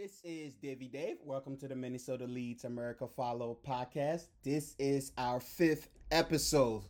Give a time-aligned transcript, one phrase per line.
[0.00, 1.16] This is Davy Dave.
[1.24, 4.26] Welcome to the Minnesota Leads America Follow podcast.
[4.44, 6.82] This is our fifth episode.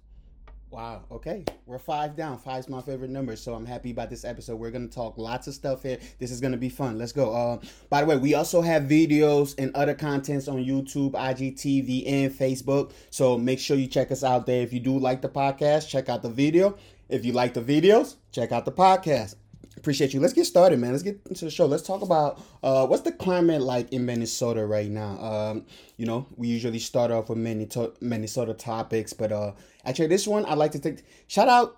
[0.68, 1.47] Wow, okay.
[1.65, 2.36] We're five down.
[2.36, 4.57] Five's my favorite number, so I'm happy about this episode.
[4.57, 5.99] We're gonna talk lots of stuff here.
[6.18, 6.99] This is gonna be fun.
[6.99, 7.33] Let's go.
[7.33, 12.30] Uh, by the way, we also have videos and other contents on YouTube, IGTV, and
[12.30, 12.93] Facebook.
[13.09, 14.61] So make sure you check us out there.
[14.61, 16.77] If you do like the podcast, check out the video.
[17.09, 19.36] If you like the videos, check out the podcast.
[19.79, 20.18] Appreciate you.
[20.18, 20.90] Let's get started, man.
[20.90, 21.64] Let's get into the show.
[21.64, 25.18] Let's talk about uh, what's the climate like in Minnesota right now.
[25.20, 25.66] Um,
[25.96, 29.53] you know, we usually start off with Minnesota, Minnesota topics, but uh,
[29.84, 31.76] actually, this one I'd like to take shout out.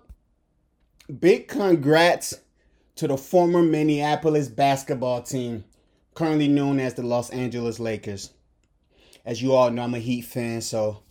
[1.19, 2.33] Big congrats
[2.95, 5.63] to the former Minneapolis basketball team,
[6.15, 8.31] currently known as the Los Angeles Lakers.
[9.25, 11.03] As you all know, I'm a Heat fan, so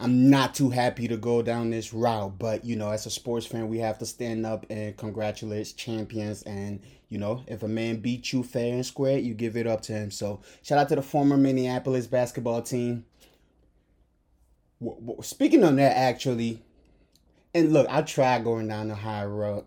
[0.00, 3.46] I'm not too happy to go down this route, but you know, as a sports
[3.46, 6.42] fan, we have to stand up and congratulate champions.
[6.42, 9.80] And you know, if a man beats you fair and square, you give it up
[9.82, 10.12] to him.
[10.12, 13.06] So, shout out to the former Minneapolis basketball team.
[15.22, 16.62] Speaking on that, actually,
[17.52, 19.64] and look, I tried going down the high road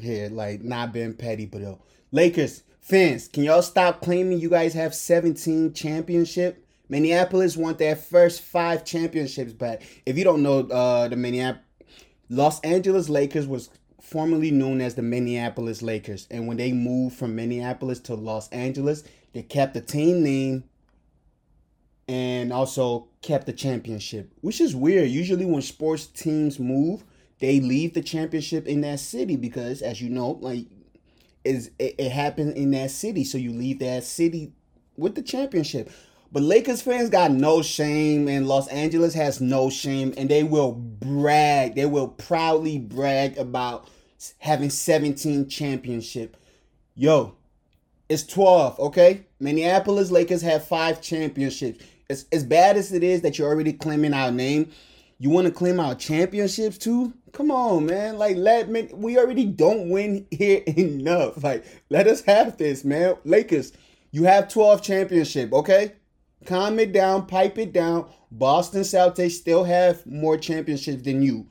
[0.00, 1.74] here, like not being petty, but uh,
[2.10, 6.63] Lakers fans, can y'all stop claiming you guys have 17 championship?
[6.94, 9.82] Minneapolis won their first five championships back.
[10.06, 11.64] If you don't know, uh, the Minneapolis,
[12.28, 13.68] Los Angeles Lakers was
[14.00, 19.02] formerly known as the Minneapolis Lakers, and when they moved from Minneapolis to Los Angeles,
[19.32, 20.62] they kept the team name
[22.06, 25.08] and also kept the championship, which is weird.
[25.08, 27.02] Usually, when sports teams move,
[27.40, 30.66] they leave the championship in that city because, as you know, like
[31.42, 34.52] is it, it happened in that city, so you leave that city
[34.96, 35.90] with the championship.
[36.34, 40.72] But Lakers fans got no shame, and Los Angeles has no shame, and they will
[40.72, 41.76] brag.
[41.76, 43.88] They will proudly brag about
[44.38, 46.36] having 17 championship.
[46.96, 47.36] Yo,
[48.08, 49.26] it's 12, okay?
[49.38, 51.84] Minneapolis Lakers have five championships.
[52.10, 54.72] As, as bad as it is that you're already claiming our name,
[55.20, 57.12] you want to claim our championships too?
[57.30, 58.18] Come on, man.
[58.18, 61.44] Like, let me, we already don't win here enough.
[61.44, 63.18] Like, let us have this, man.
[63.22, 63.72] Lakers,
[64.10, 65.92] you have 12 championship, okay?
[66.44, 68.08] Calm it down, pipe it down.
[68.30, 71.46] Boston Celtics still have more championships than you.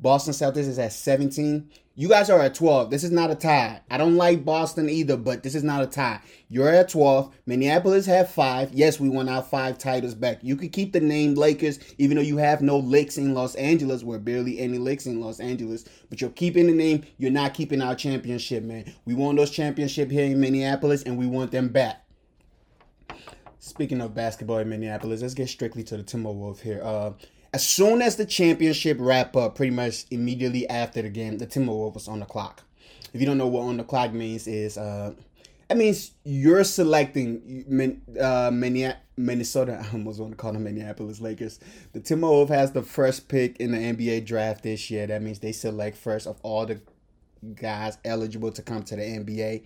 [0.00, 1.70] Boston Celtics is at 17.
[1.96, 2.90] You guys are at 12.
[2.90, 3.80] This is not a tie.
[3.88, 6.20] I don't like Boston either, but this is not a tie.
[6.48, 7.32] You're at 12.
[7.46, 8.72] Minneapolis have five.
[8.72, 10.40] Yes, we won our five titles back.
[10.42, 14.02] You could keep the name Lakers, even though you have no Lakes in Los Angeles.
[14.02, 15.84] We're barely any Lakes in Los Angeles.
[16.10, 17.04] But you're keeping the name.
[17.16, 18.92] You're not keeping our championship, man.
[19.04, 22.03] We won those championship here in Minneapolis, and we want them back.
[23.64, 26.82] Speaking of basketball in Minneapolis, let's get strictly to the Timberwolves here.
[26.84, 27.12] Uh,
[27.54, 31.94] as soon as the championship wrap up, pretty much immediately after the game, the Timberwolves
[31.94, 32.62] was on the clock.
[33.14, 35.14] If you don't know what on the clock means, is uh,
[35.68, 37.64] that means you're selecting
[38.20, 39.82] uh, Minnesota.
[39.88, 41.58] I almost want to call them Minneapolis Lakers.
[41.94, 45.06] The Timberwolves has the first pick in the NBA draft this year.
[45.06, 46.82] That means they select first of all the
[47.54, 49.62] guys eligible to come to the NBA.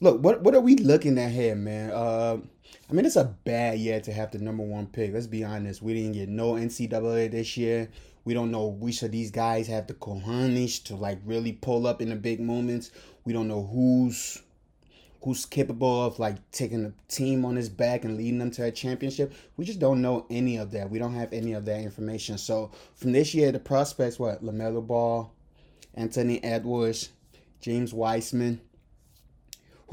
[0.00, 1.90] Look, what what are we looking at here, man?
[1.90, 2.38] Uh,
[2.88, 5.12] I mean, it's a bad year to have the number one pick.
[5.14, 5.80] Let's be honest.
[5.80, 7.88] We didn't get no NCAA this year.
[8.24, 12.02] We don't know which of these guys have the cojones to like really pull up
[12.02, 12.90] in the big moments.
[13.24, 14.42] We don't know who's
[15.22, 18.70] who's capable of like taking a team on his back and leading them to a
[18.70, 19.32] championship.
[19.56, 20.90] We just don't know any of that.
[20.90, 22.36] We don't have any of that information.
[22.36, 25.32] So from this year, the prospects what LaMelo Ball,
[25.94, 27.08] Anthony Edwards,
[27.62, 28.60] James Wiseman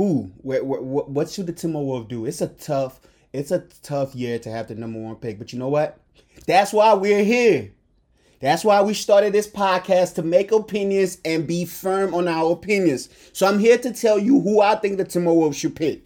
[0.01, 0.31] who?
[0.37, 2.25] Where, what should the Timberwolves do?
[2.25, 2.99] It's a tough,
[3.33, 5.37] it's a tough year to have the number one pick.
[5.37, 5.99] But you know what?
[6.47, 7.71] That's why we're here.
[8.39, 13.09] That's why we started this podcast to make opinions and be firm on our opinions.
[13.31, 16.05] So I'm here to tell you who I think the Timberwolves should pick.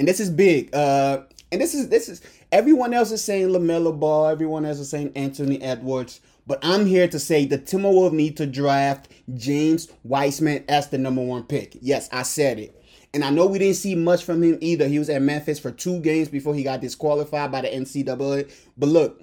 [0.00, 0.74] And this is big.
[0.74, 1.22] Uh,
[1.52, 2.20] and this is this is
[2.50, 6.20] everyone else is saying LaMelo Ball, everyone else is saying Anthony Edwards.
[6.48, 11.22] But I'm here to say the Timberwolves need to draft James Wiseman as the number
[11.22, 11.76] one pick.
[11.80, 12.77] Yes, I said it.
[13.14, 14.86] And I know we didn't see much from him either.
[14.86, 18.50] He was at Memphis for two games before he got disqualified by the NCAA.
[18.76, 19.22] But look,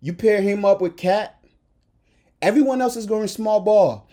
[0.00, 1.38] you pair him up with KAT,
[2.40, 4.08] everyone else is going small ball.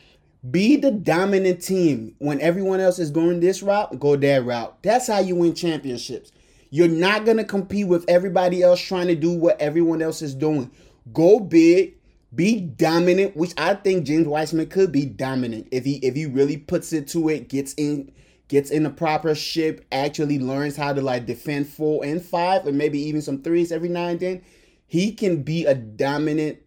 [0.49, 2.15] Be the dominant team.
[2.19, 4.81] When everyone else is going this route, go that route.
[4.83, 6.31] That's how you win championships.
[6.69, 10.35] You're not going to compete with everybody else trying to do what everyone else is
[10.35, 10.71] doing.
[11.11, 11.95] Go big,
[12.33, 16.57] be dominant, which I think James Wiseman could be dominant if he if he really
[16.57, 18.11] puts it to it, gets in
[18.49, 22.77] gets in the proper ship, actually learns how to like defend four and five, and
[22.77, 24.41] maybe even some threes every now and then,
[24.85, 26.59] he can be a dominant.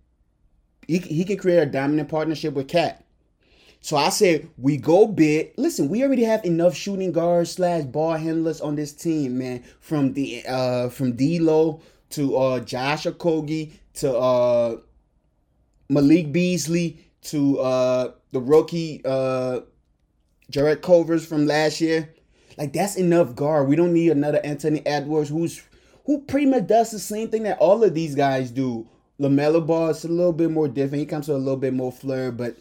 [0.89, 3.05] He, he can create a dominant partnership with KAT.
[3.81, 5.55] So I said we go big.
[5.57, 9.65] Listen, we already have enough shooting guards slash ball handlers on this team, man.
[9.81, 11.81] From the uh from D'Lo
[12.11, 14.77] to uh Josh Okogie to uh
[15.89, 19.63] Malik Beasley to uh the rookie uh
[20.53, 22.15] Jarrett Culvers from last year.
[22.59, 23.69] Like that's enough guard.
[23.69, 25.63] We don't need another Anthony Edwards who's
[26.05, 28.87] who pretty much does the same thing that all of these guys do.
[29.19, 31.01] LaMelo Ball is a little bit more different.
[31.01, 32.57] He comes with a little bit more flair, but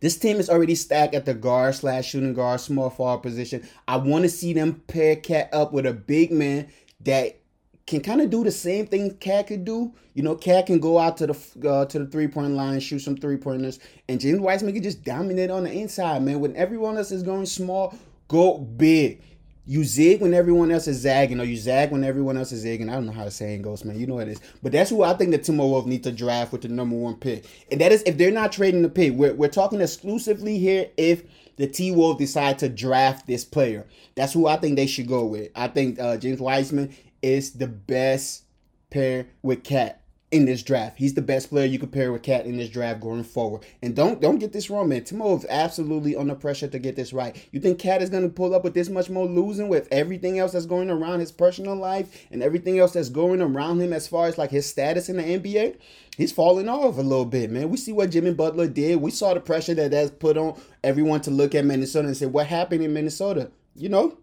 [0.00, 3.68] this team is already stacked at the guard slash shooting guard, small forward position.
[3.86, 6.68] I want to see them pair KAT up with a big man
[7.00, 7.40] that
[7.88, 9.92] can kind of do the same thing KAT could do.
[10.12, 12.98] You know, KAT can go out to the uh, to the three point line, shoot
[12.98, 16.38] some three pointers, and James Wiseman can just dominate on the inside, man.
[16.40, 17.96] When everyone else is going small,
[18.28, 19.22] go big.
[19.64, 22.90] You zig when everyone else is zagging, or you zag when everyone else is zigging.
[22.90, 23.98] I don't know how the saying goes, man.
[23.98, 24.40] You know what it is.
[24.62, 27.44] But that's who I think the Timberwolves need to draft with the number one pick.
[27.70, 29.12] And that is if they're not trading the pick.
[29.12, 31.22] We're, we're talking exclusively here if
[31.56, 33.86] the T Wolves decide to draft this player.
[34.14, 35.50] That's who I think they should go with.
[35.54, 38.44] I think uh, James Wiseman is the best
[38.90, 40.00] pair with KAT
[40.30, 40.98] in this draft.
[40.98, 43.64] He's the best player you could pair with KAT in this draft going forward.
[43.82, 45.02] And don't don't get this wrong, man.
[45.02, 47.34] Timo is absolutely under pressure to get this right.
[47.50, 50.52] You think Cat is gonna pull up with this much more losing with everything else
[50.52, 54.26] that's going around his personal life and everything else that's going around him as far
[54.26, 55.76] as like his status in the NBA?
[56.16, 57.70] He's falling off a little bit, man.
[57.70, 59.00] We see what Jimmy Butler did.
[59.00, 62.26] We saw the pressure that that's put on everyone to look at Minnesota and say,
[62.26, 63.50] what happened in Minnesota?
[63.76, 64.18] You know,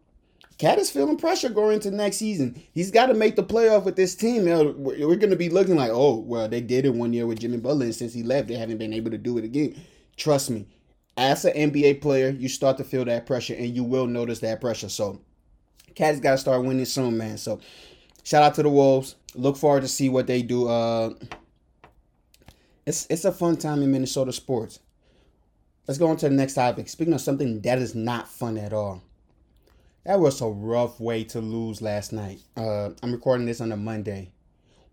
[0.57, 2.61] KAT is feeling pressure going into next season.
[2.71, 4.45] He's got to make the playoff with this team.
[4.45, 7.57] We're going to be looking like, oh, well, they did it one year with Jimmy
[7.57, 9.75] Butler, and since he left, they haven't been able to do it again.
[10.15, 10.65] Trust me,
[11.17, 14.61] as an NBA player, you start to feel that pressure, and you will notice that
[14.61, 14.87] pressure.
[14.87, 15.19] So,
[15.93, 17.37] KAT's got to start winning soon, man.
[17.37, 17.59] So,
[18.23, 19.15] shout out to the Wolves.
[19.35, 20.69] Look forward to see what they do.
[20.69, 21.13] Uh,
[22.85, 24.79] it's it's a fun time in Minnesota sports.
[25.87, 26.87] Let's go on to the next topic.
[26.87, 29.03] Speaking of something that is not fun at all.
[30.05, 32.39] That was a rough way to lose last night.
[32.55, 34.29] Uh, I'm recording this on a Monday.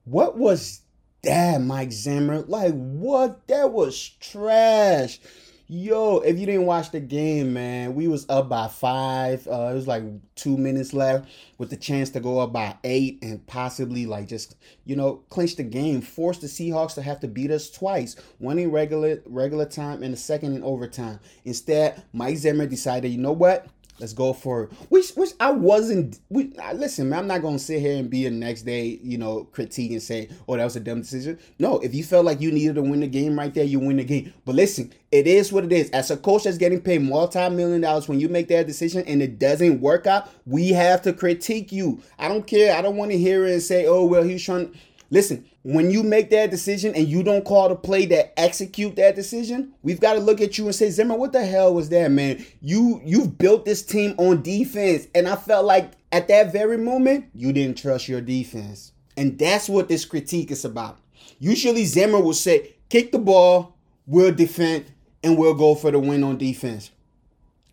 [0.05, 0.81] What was
[1.23, 2.41] that, Mike Zimmer?
[2.41, 3.47] Like, what?
[3.49, 5.21] That was trash.
[5.69, 9.47] Yo, if you didn't watch the game, man, we was up by five.
[9.47, 10.03] Uh, it was like
[10.35, 14.57] two minutes left with the chance to go up by eight and possibly like just
[14.85, 18.59] you know clinch the game, force the Seahawks to have to beat us twice, one
[18.59, 21.21] in regular regular time and the second in overtime.
[21.45, 23.67] Instead, Mike Zimmer decided, you know what?
[23.99, 24.67] Let's go for.
[24.89, 26.19] Which, which I wasn't.
[26.29, 29.45] We, listen, man, I'm not gonna sit here and be a next day, you know,
[29.45, 32.51] critique and say, "Oh, that was a dumb decision." No, if you felt like you
[32.51, 34.33] needed to win the game right there, you win the game.
[34.45, 35.91] But listen, it is what it is.
[35.91, 39.39] As a coach that's getting paid multi-million dollars, when you make that decision and it
[39.39, 42.03] doesn't work out, we have to critique you.
[42.19, 42.75] I don't care.
[42.75, 44.75] I don't want to hear it and say, "Oh, well, he's trying."
[45.13, 49.15] Listen, when you make that decision and you don't call the play that execute that
[49.15, 52.11] decision, we've got to look at you and say, Zimmer, what the hell was that,
[52.11, 52.43] man?
[52.63, 57.27] You you've built this team on defense, and I felt like at that very moment
[57.35, 60.99] you didn't trust your defense, and that's what this critique is about.
[61.39, 63.77] Usually, Zimmer will say, "Kick the ball,
[64.07, 64.87] we'll defend,
[65.23, 66.91] and we'll go for the win on defense."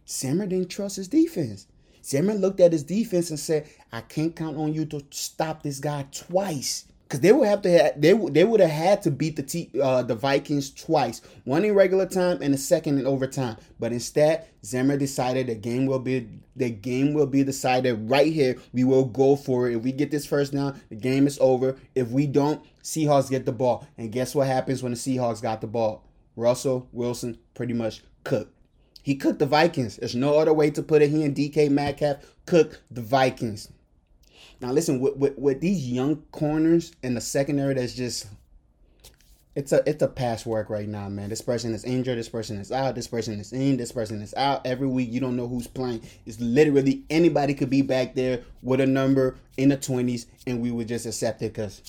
[0.09, 1.67] Zimmer didn't trust his defense.
[2.03, 5.79] Zimmer looked at his defense and said, "I can't count on you to stop this
[5.79, 9.35] guy twice." Because they would have to have, they they would have had to beat
[9.35, 13.57] the T, uh, the Vikings twice, one in regular time and the second in overtime.
[13.79, 18.57] But instead, Zimmer decided the game will be the game will be decided right here.
[18.73, 19.75] We will go for it.
[19.75, 21.77] If we get this first down, the game is over.
[21.95, 23.87] If we don't, Seahawks get the ball.
[23.97, 26.05] And guess what happens when the Seahawks got the ball?
[26.35, 28.53] Russell Wilson pretty much cooked.
[29.01, 29.95] He cooked the Vikings.
[29.95, 31.09] There's no other way to put it.
[31.09, 33.69] He and DK Metcalf cooked the Vikings.
[34.61, 38.27] Now listen, with, with, with these young corners in the secondary, that's just
[39.55, 41.29] it's a it's a patchwork right now, man.
[41.29, 44.33] This person is injured, this person is out, this person is in, this person is
[44.35, 44.65] out.
[44.65, 46.01] Every week you don't know who's playing.
[46.25, 50.71] It's literally anybody could be back there with a number in the twenties, and we
[50.71, 51.81] would just accept it because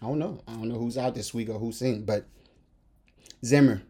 [0.00, 0.40] I don't know.
[0.46, 2.04] I don't know who's out this week or who's in.
[2.04, 2.26] But
[3.44, 3.82] Zimmer,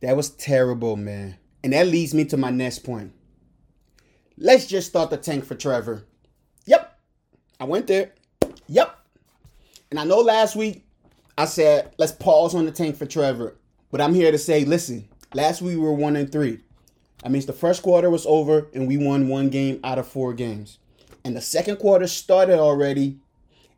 [0.00, 1.36] that was terrible, man.
[1.62, 3.12] And that leads me to my next point.
[4.36, 6.04] Let's just start the tank for Trevor.
[7.62, 8.10] I went there.
[8.66, 8.98] Yep.
[9.92, 10.84] And I know last week
[11.38, 13.56] I said, let's pause on the tank for Trevor.
[13.92, 16.58] But I'm here to say, listen, last week we were one and three.
[17.22, 20.34] That means the first quarter was over and we won one game out of four
[20.34, 20.80] games.
[21.24, 23.20] And the second quarter started already,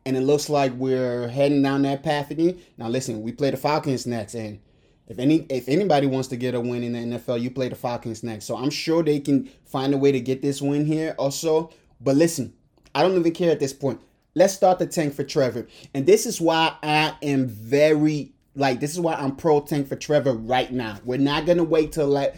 [0.03, 2.59] and it looks like we're heading down that path again.
[2.79, 4.61] Now listen, we play the Falcons next, and
[5.07, 7.75] if any if anybody wants to get a win in the NFL, you play the
[7.75, 8.45] Falcons next.
[8.45, 11.69] So I'm sure they can find a way to get this win here also.
[12.01, 12.55] But listen,
[12.95, 14.01] I don't even care at this point.
[14.33, 15.67] Let's start the tank for Trevor.
[15.93, 19.97] And this is why I am very like this is why I'm pro tank for
[19.97, 20.97] Trevor right now.
[21.03, 22.35] We're not gonna wait till like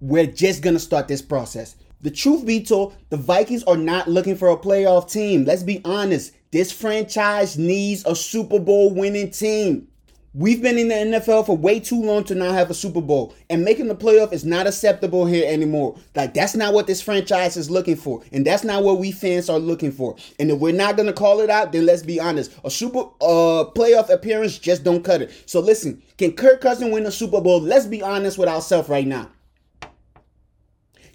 [0.00, 1.76] we're just gonna start this process.
[2.02, 5.46] The truth be told, the Vikings are not looking for a playoff team.
[5.46, 6.32] Let's be honest.
[6.50, 9.88] This franchise needs a Super Bowl winning team.
[10.36, 13.36] We've been in the NFL for way too long to not have a Super Bowl,
[13.48, 15.96] and making the playoff is not acceptable here anymore.
[16.16, 19.48] Like that's not what this franchise is looking for, and that's not what we fans
[19.48, 20.16] are looking for.
[20.40, 23.70] And if we're not gonna call it out, then let's be honest: a Super uh
[23.76, 25.30] playoff appearance just don't cut it.
[25.46, 27.60] So listen, can Kirk Cousins win a Super Bowl?
[27.60, 29.30] Let's be honest with ourselves right now.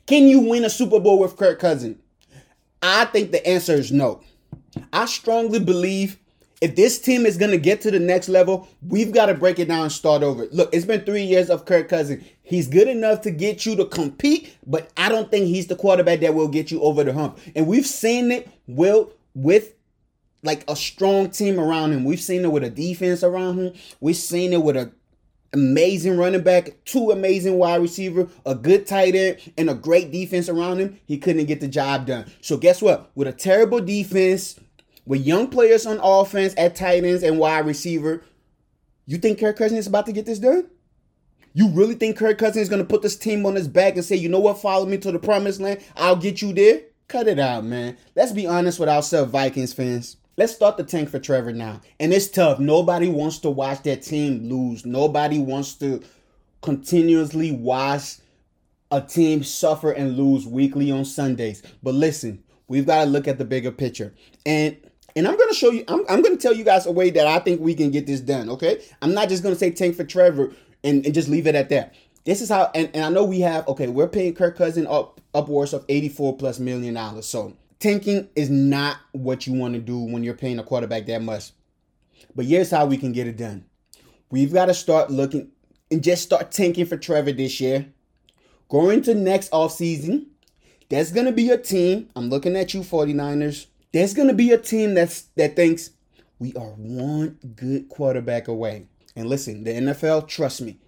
[0.08, 1.98] Can you win a Super Bowl with Kirk Cousins?
[2.82, 4.22] I think the answer is no.
[4.94, 6.18] I strongly believe
[6.62, 9.60] if this team is going to get to the next level, we've got to break
[9.60, 10.48] it down and start over.
[10.52, 12.24] Look, it's been three years of Kirk Cousins.
[12.42, 16.20] He's good enough to get you to compete, but I don't think he's the quarterback
[16.20, 17.40] that will get you over the hump.
[17.56, 19.74] And we've seen it will with
[20.44, 22.04] like a strong team around him.
[22.04, 23.74] We've seen it with a defense around him.
[24.00, 24.92] We've seen it with a
[25.54, 30.48] amazing running back, two amazing wide receiver, a good tight end, and a great defense
[30.48, 31.00] around him.
[31.06, 32.32] He couldn't get the job done.
[32.42, 33.12] So guess what?
[33.16, 34.60] With a terrible defense
[35.10, 38.24] with young players on offense at tight ends and wide receiver,
[39.08, 40.70] you think Kirk Cousins is about to get this done?
[41.52, 44.06] You really think Kirk Cousins is going to put this team on his back and
[44.06, 45.82] say, you know what, follow me to the promised land?
[45.98, 46.82] I'll get you there?
[47.08, 47.98] Cut it out, man.
[48.16, 50.18] Let's be honest with ourselves, Vikings fans.
[50.38, 51.82] Let's start the tank for Trevor now.
[52.00, 52.60] And it's tough.
[52.60, 54.86] Nobody wants to watch their team lose.
[54.86, 56.04] Nobody wants to
[56.62, 58.18] continuously watch
[58.92, 61.64] a team suffer and lose weekly on Sundays.
[61.82, 64.14] But listen, we've got to look at the bigger picture.
[64.46, 64.78] And
[65.20, 67.40] and I'm gonna show you, I'm, I'm gonna tell you guys a way that I
[67.40, 68.82] think we can get this done, okay?
[69.02, 71.94] I'm not just gonna say tank for Trevor and, and just leave it at that.
[72.24, 75.20] This is how, and, and I know we have, okay, we're paying Kirk Cousin up
[75.34, 77.26] upwards of 84 plus million dollars.
[77.26, 81.22] So tanking is not what you want to do when you're paying a quarterback that
[81.22, 81.52] much.
[82.34, 83.66] But here's how we can get it done.
[84.32, 85.50] We've got to start looking
[85.92, 87.88] and just start tanking for Trevor this year.
[88.70, 90.28] Going to next offseason,
[90.88, 92.10] that's going to be your team.
[92.16, 95.92] I'm looking at you, 49ers there's going to be a team that's that thinks
[96.40, 98.88] we are one good quarterback away.
[99.16, 100.80] And listen, the NFL, trust me,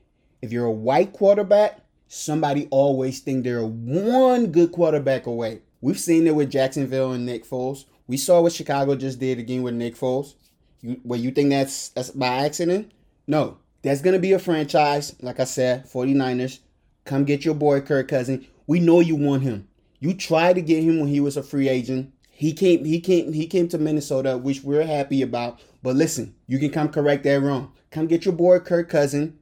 [0.42, 5.62] if you're a white quarterback, somebody always think they're one good quarterback away.
[5.82, 7.86] We've seen it with Jacksonville and Nick Foles.
[8.08, 10.36] We saw what Chicago just did again with Nick Foles.
[10.82, 12.92] You, well, you think that's that's by accident?
[13.28, 13.58] No.
[13.82, 16.60] There's gonna be a franchise, like I said, 49ers.
[17.04, 18.46] Come get your boy Kirk Cousin.
[18.68, 19.68] We know you want him.
[20.00, 22.14] You tried to get him when he was a free agent.
[22.42, 25.60] He came, he came, he came to Minnesota, which we're happy about.
[25.84, 27.72] But listen, you can come correct that wrong.
[27.92, 29.38] Come get your boy Kirk Cousin.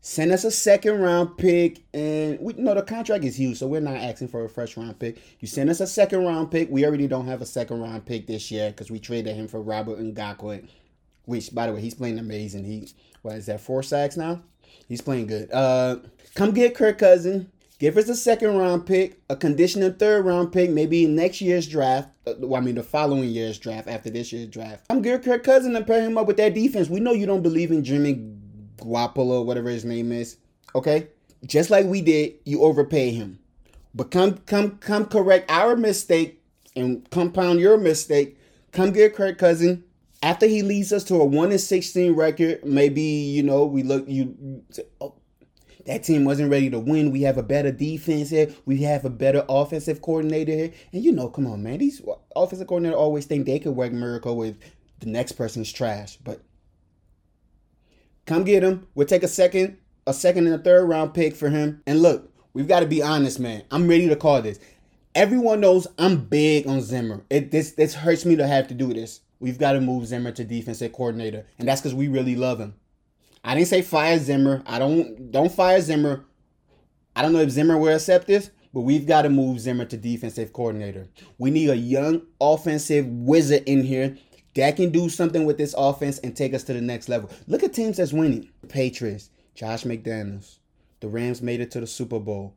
[0.00, 3.82] Send us a second round pick, and we know the contract is huge, so we're
[3.82, 5.18] not asking for a first round pick.
[5.40, 6.70] You send us a second round pick.
[6.70, 9.60] We already don't have a second round pick this year because we traded him for
[9.60, 10.66] Robert Ngakoue,
[11.26, 12.64] which, by the way, he's playing amazing.
[12.64, 12.88] He
[13.20, 14.40] what is that four sacks now?
[14.88, 15.52] He's playing good.
[15.52, 15.96] Uh,
[16.34, 17.51] come get Kirk Cousin.
[17.82, 22.10] Give us a second round pick, a conditional third round pick, maybe next year's draft.
[22.24, 24.86] Uh, well, I mean, the following year's draft after this year's draft.
[24.88, 26.88] I'm good, Kirk Cousin, and pair him up with that defense.
[26.88, 28.36] We know you don't believe in Jimmy
[28.76, 30.36] Garoppolo, whatever his name is.
[30.76, 31.08] Okay,
[31.44, 33.40] just like we did, you overpay him.
[33.96, 36.40] But come, come, come, correct our mistake
[36.76, 38.38] and compound your mistake.
[38.70, 39.82] Come get Kirk Cousin
[40.22, 42.64] after he leads us to a one and sixteen record.
[42.64, 44.62] Maybe you know we look you.
[45.00, 45.16] Oh,
[45.86, 47.10] that team wasn't ready to win.
[47.10, 48.54] We have a better defense here.
[48.66, 50.72] We have a better offensive coordinator here.
[50.92, 51.78] And you know, come on, man.
[51.78, 52.02] These
[52.36, 54.56] offensive coordinators always think they could work miracle with
[55.00, 56.16] the next person's trash.
[56.16, 56.40] But
[58.26, 58.86] come get him.
[58.94, 61.82] We'll take a second, a second and a third round pick for him.
[61.86, 63.64] And look, we've got to be honest, man.
[63.70, 64.58] I'm ready to call this.
[65.14, 67.22] Everyone knows I'm big on Zimmer.
[67.28, 69.20] It this this hurts me to have to do this.
[69.40, 72.74] We've got to move Zimmer to defensive coordinator, and that's because we really love him.
[73.44, 74.62] I didn't say fire Zimmer.
[74.66, 76.24] I don't don't fire Zimmer.
[77.14, 79.96] I don't know if Zimmer will accept this, but we've got to move Zimmer to
[79.96, 81.08] defensive coordinator.
[81.38, 84.16] We need a young offensive wizard in here
[84.54, 87.30] that can do something with this offense and take us to the next level.
[87.46, 88.48] Look at teams that's winning.
[88.68, 90.58] Patriots, Josh McDaniels.
[91.00, 92.54] The Rams made it to the Super Bowl.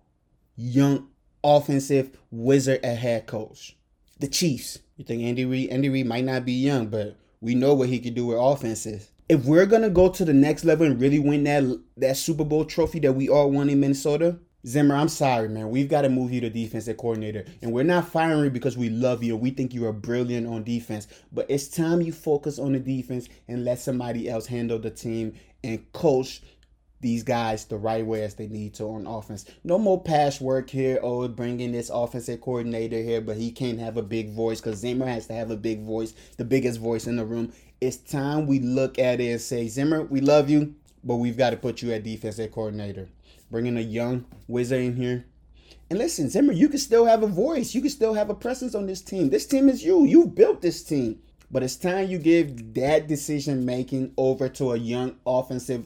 [0.56, 1.08] Young
[1.44, 3.76] offensive wizard at head coach.
[4.20, 4.80] The Chiefs.
[4.98, 5.70] You think Andy Reid?
[5.72, 9.10] Andy Reid might not be young, but we know what he can do with offenses
[9.28, 11.64] if we're gonna go to the next level and really win that
[11.98, 15.70] that Super Bowl trophy that we all won in Minnesota, Zimmer, I'm sorry, man.
[15.70, 17.46] We've got to move you to defensive coordinator.
[17.62, 19.38] And we're not firing you because we love you.
[19.38, 21.08] We think you are brilliant on defense.
[21.32, 25.36] But it's time you focus on the defense and let somebody else handle the team
[25.64, 26.42] and coach
[27.02, 29.46] these guys the right way as they need to on offense.
[29.64, 31.00] No more patchwork here.
[31.04, 35.06] Oh, bringing this offensive coordinator here, but he can't have a big voice because Zimmer
[35.06, 37.54] has to have a big voice, the biggest voice in the room.
[37.82, 41.50] It's time we look at it and say, Zimmer, we love you, but we've got
[41.52, 43.10] to put you at defensive coordinator.
[43.52, 45.26] Bringing a young wizard in here.
[45.90, 47.76] And listen, Zimmer, you can still have a voice.
[47.76, 49.30] You can still have a presence on this team.
[49.30, 50.06] This team is you.
[50.06, 51.20] You built this team.
[51.52, 55.86] But it's time you give that decision making over to a young offensive,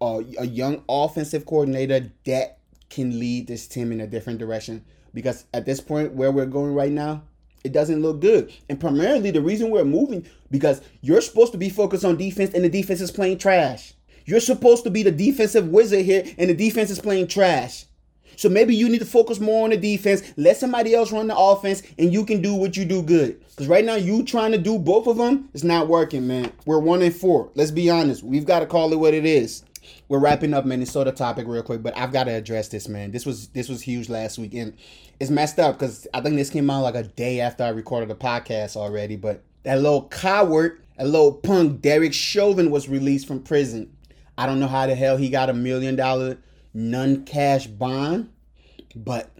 [0.00, 2.58] uh, a young offensive coordinator that
[2.90, 4.84] can lead this team in a different direction.
[5.12, 7.22] Because at this point where we're going right now,
[7.64, 8.52] it doesn't look good.
[8.68, 12.62] And primarily the reason we're moving because you're supposed to be focused on defense and
[12.62, 13.94] the defense is playing trash.
[14.26, 17.86] You're supposed to be the defensive wizard here and the defense is playing trash.
[18.36, 21.36] So maybe you need to focus more on the defense, let somebody else run the
[21.36, 23.40] offense, and you can do what you do good.
[23.50, 26.52] Because right now, you trying to do both of them, it's not working, man.
[26.66, 27.50] We're one and four.
[27.54, 28.22] Let's be honest.
[28.22, 29.63] We've got to call it what it is.
[30.08, 33.10] We're wrapping up Minnesota topic real quick, but I've got to address this, man.
[33.10, 34.74] This was this was huge last week, and
[35.20, 38.08] it's messed up because I think this came out like a day after I recorded
[38.08, 39.16] the podcast already.
[39.16, 43.96] But that little coward, a little punk, Derek Chauvin was released from prison.
[44.36, 46.38] I don't know how the hell he got a million dollar
[46.72, 48.30] non-cash bond,
[48.96, 49.30] but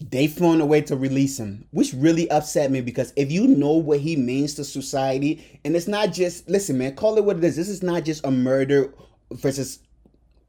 [0.00, 3.72] they found a way to release him, which really upset me because if you know
[3.72, 7.44] what he means to society, and it's not just listen, man, call it what it
[7.44, 7.56] is.
[7.56, 8.92] This is not just a murder
[9.30, 9.80] versus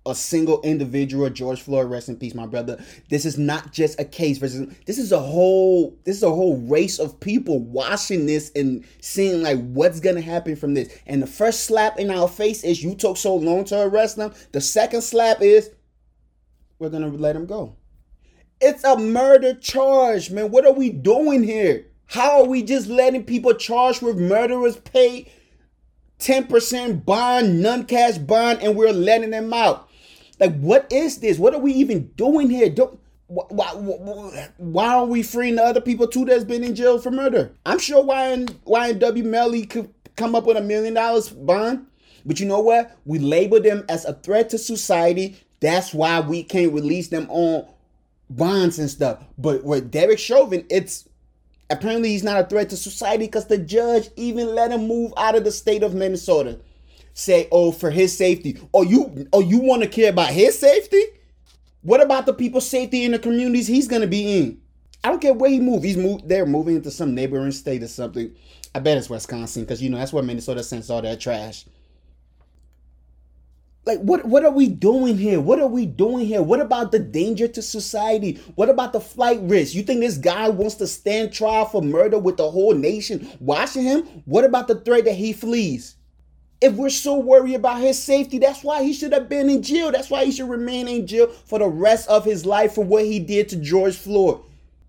[0.05, 2.81] a single individual, George Floyd, rest in peace, my brother.
[3.09, 6.57] This is not just a case versus this is a whole this is a whole
[6.57, 10.93] race of people watching this and seeing like what's gonna happen from this.
[11.05, 14.33] And the first slap in our face is you took so long to arrest them.
[14.51, 15.69] The second slap is
[16.79, 17.75] we're gonna let him go.
[18.59, 20.49] It's a murder charge, man.
[20.49, 21.85] What are we doing here?
[22.07, 25.31] How are we just letting people charged with murderers pay
[26.19, 29.89] 10% bond, non cash bond, and we're letting them out?
[30.39, 31.37] Like, what is this?
[31.37, 32.69] What are we even doing here?
[32.69, 32.99] Don't.
[33.27, 37.11] Why, why, why are we freeing the other people too that's been in jail for
[37.11, 37.51] murder?
[37.65, 41.87] I'm sure YNW Melly could come up with a million dollars bond.
[42.25, 42.97] But you know what?
[43.03, 45.37] We label them as a threat to society.
[45.59, 47.67] That's why we can't release them on
[48.29, 49.23] bonds and stuff.
[49.37, 51.07] But with Derek Chauvin, it's
[51.69, 55.35] apparently he's not a threat to society because the judge even let him move out
[55.35, 56.59] of the state of Minnesota.
[57.13, 58.59] Say, oh, for his safety.
[58.73, 61.01] Oh, you oh you want to care about his safety?
[61.81, 64.61] What about the people's safety in the communities he's gonna be in?
[65.03, 65.85] I don't care where he moved.
[65.85, 66.27] He's moved.
[66.27, 68.35] They're moving into some neighboring state or something.
[68.75, 71.65] I bet it's Wisconsin because you know that's where Minnesota sends all that trash
[73.87, 75.39] like what what are we doing here?
[75.39, 76.43] What are we doing here?
[76.43, 78.33] What about the danger to society?
[78.55, 79.73] What about the flight risk?
[79.73, 83.83] You think this guy wants to stand trial for murder with the whole nation watching
[83.83, 84.03] him?
[84.25, 85.95] What about the threat that he flees?
[86.59, 89.91] If we're so worried about his safety that's why he should have been in jail.
[89.91, 93.05] That's why he should remain in jail for the rest of his life for what
[93.05, 94.41] he did to george floyd.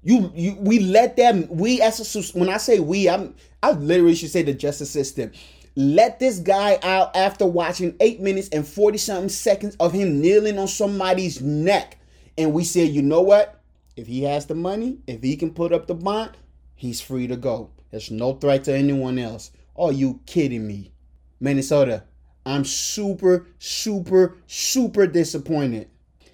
[0.03, 4.15] You, you we let them we as a when i say we i'm i literally
[4.15, 5.33] should say the justice system
[5.77, 10.59] let this guy out after watching eight minutes and 40 something seconds of him kneeling
[10.59, 11.99] on somebody's neck.
[12.37, 13.61] And we said, you know what?
[13.97, 16.37] If he has the money, if he can put up the bond,
[16.75, 17.71] he's free to go.
[17.91, 19.51] There's no threat to anyone else.
[19.77, 20.93] Are you kidding me?
[21.41, 22.05] Minnesota,
[22.45, 25.89] I'm super, super, super disappointed.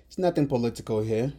[0.07, 1.33] It's nothing political here.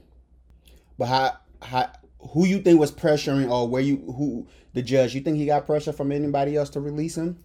[0.97, 5.21] But how, how, who you think was pressuring or where you, who, the judge, you
[5.21, 7.38] think he got pressure from anybody else to release him?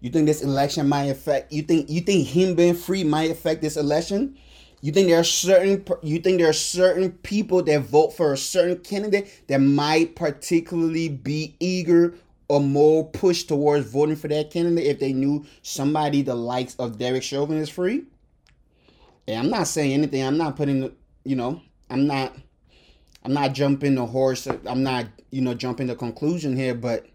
[0.00, 1.52] You think this election might affect?
[1.52, 4.36] You think you think him being free might affect this election?
[4.82, 8.36] You think there are certain you think there are certain people that vote for a
[8.36, 12.14] certain candidate that might particularly be eager
[12.48, 16.98] or more pushed towards voting for that candidate if they knew somebody the likes of
[16.98, 18.04] Derek Chauvin is free?
[19.26, 20.22] And I'm not saying anything.
[20.22, 22.36] I'm not putting you know, I'm not
[23.26, 24.46] I'm not jumping the horse.
[24.46, 27.06] I'm not, you know, jumping the conclusion here, but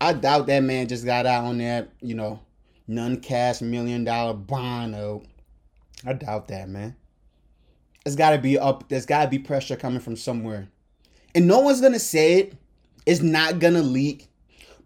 [0.00, 2.40] I doubt that man just got out on that, you know,
[2.86, 4.92] non-cash million dollar bond.
[4.92, 5.26] Note.
[6.06, 6.96] I doubt that, man.
[8.04, 8.88] There's got to be up.
[8.88, 10.68] There's got to be pressure coming from somewhere,
[11.34, 12.54] and no one's gonna say it.
[13.04, 14.28] It's not gonna leak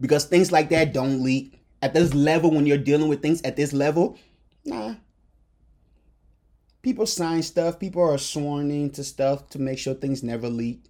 [0.01, 2.51] because things like that don't leak at this level.
[2.51, 4.17] When you're dealing with things at this level,
[4.65, 4.95] nah.
[6.81, 7.79] People sign stuff.
[7.79, 10.83] People are sworn into stuff to make sure things never leak.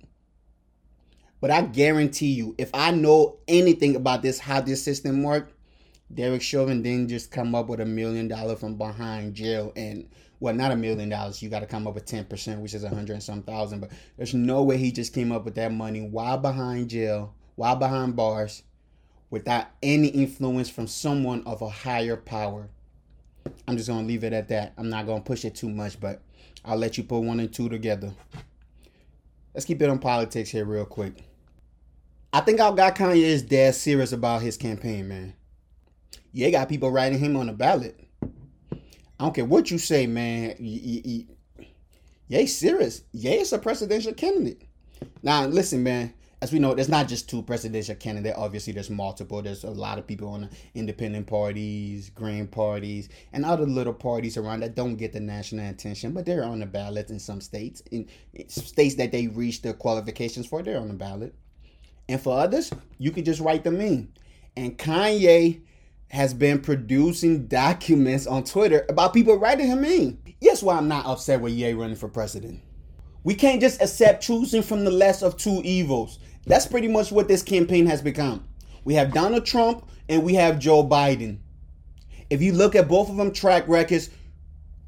[1.43, 5.53] But I guarantee you, if I know anything about this, how this system worked,
[6.13, 10.07] Derek Chauvin didn't just come up with a million dollar from behind jail and
[10.39, 11.43] well, not a million dollars.
[11.43, 13.81] You got to come up with ten percent, which is a hundred and some thousand.
[13.81, 17.75] But there's no way he just came up with that money while behind jail, while
[17.75, 18.63] behind bars,
[19.29, 22.69] without any influence from someone of a higher power.
[23.67, 24.71] I'm just gonna leave it at that.
[24.77, 26.21] I'm not gonna push it too much, but
[26.63, 28.13] I'll let you put one and two together.
[29.53, 31.32] Let's keep it on politics here, real quick.
[32.35, 35.35] I think our guy Kanye is dead serious about his campaign, man.
[36.31, 37.99] Yeah, got people writing him on the ballot.
[38.23, 38.77] I
[39.19, 40.55] don't care what you say, man.
[40.59, 41.27] Yay,
[42.47, 43.03] serious.
[43.11, 44.63] Yeah, it's a presidential candidate.
[45.21, 46.15] Now, listen, man.
[46.41, 48.37] As we know, there's not just two presidential candidates.
[48.37, 49.43] Obviously, there's multiple.
[49.43, 54.37] There's a lot of people on the independent parties, green parties, and other little parties
[54.37, 57.81] around that don't get the national attention, but they're on the ballot in some states.
[57.91, 58.09] In
[58.47, 61.35] states that they reach the qualifications for, they're on the ballot.
[62.09, 64.11] And for others, you can just write them in.
[64.55, 65.61] And Kanye
[66.09, 70.19] has been producing documents on Twitter about people writing him in.
[70.39, 72.61] Yes, why I'm not upset with Ye running for president.
[73.23, 76.19] We can't just accept choosing from the less of two evils.
[76.45, 78.47] That's pretty much what this campaign has become.
[78.83, 81.39] We have Donald Trump and we have Joe Biden.
[82.29, 84.09] If you look at both of them track records,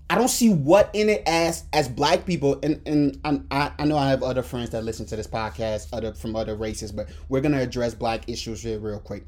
[0.09, 3.97] I don't see what in it as as black people, and and I, I know
[3.97, 7.41] I have other friends that listen to this podcast, other from other races, but we're
[7.41, 9.25] gonna address black issues here real quick.